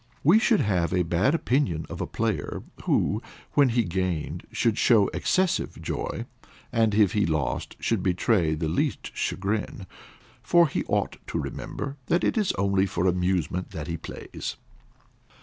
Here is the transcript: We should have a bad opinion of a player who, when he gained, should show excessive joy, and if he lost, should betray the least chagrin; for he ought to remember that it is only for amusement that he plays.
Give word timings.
We 0.23 0.39
should 0.39 0.61
have 0.61 0.93
a 0.93 1.03
bad 1.03 1.35
opinion 1.35 1.85
of 1.87 2.01
a 2.01 2.07
player 2.07 2.63
who, 2.85 3.21
when 3.53 3.69
he 3.69 3.83
gained, 3.83 4.47
should 4.51 4.79
show 4.79 5.09
excessive 5.09 5.79
joy, 5.79 6.25
and 6.71 6.95
if 6.95 7.13
he 7.13 7.23
lost, 7.27 7.75
should 7.79 8.01
betray 8.01 8.55
the 8.55 8.67
least 8.67 9.11
chagrin; 9.15 9.85
for 10.41 10.67
he 10.67 10.83
ought 10.85 11.17
to 11.27 11.39
remember 11.39 11.97
that 12.07 12.23
it 12.23 12.35
is 12.35 12.51
only 12.53 12.87
for 12.87 13.05
amusement 13.05 13.69
that 13.73 13.85
he 13.85 13.95
plays. 13.95 14.55